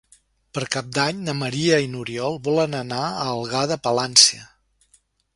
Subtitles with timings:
[0.57, 4.49] Per Cap d'Any na Maria i n'Oriol volen anar a Algar de Palància.